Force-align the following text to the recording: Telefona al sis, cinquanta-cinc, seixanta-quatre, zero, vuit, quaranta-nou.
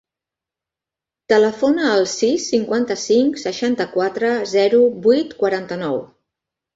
Telefona 1.33 1.83
al 1.97 2.07
sis, 2.13 2.45
cinquanta-cinc, 2.53 3.37
seixanta-quatre, 3.41 4.31
zero, 4.55 4.81
vuit, 5.05 5.37
quaranta-nou. 5.43 6.01